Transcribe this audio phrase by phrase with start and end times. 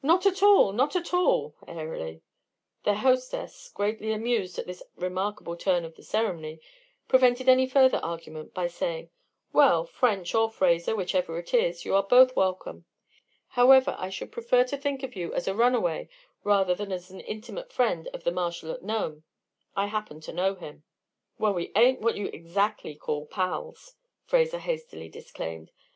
[0.00, 0.70] "Not at all!
[0.72, 2.22] Not at all!" airily.
[2.84, 6.60] Their hostess, greatly amused at this remarkable turn of the ceremony,
[7.08, 9.10] prevented any further argument by saying:
[9.52, 12.84] "Well, French or Fraser, whichever it is, you are both welcome.
[13.48, 16.10] However, I should prefer to think of you as a runaway
[16.44, 19.24] rather than as an intimate friend of the marshal at Nome;
[19.74, 20.84] I happen to know him."
[21.40, 23.96] "Well, we ain't what you'd exactly call pals,"
[24.26, 25.72] Fraser hastily disclaimed.